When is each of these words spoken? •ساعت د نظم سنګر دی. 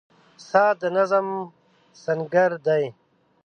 •ساعت 0.49 0.75
د 0.81 0.83
نظم 0.97 1.27
سنګر 2.03 2.51
دی. 2.67 2.83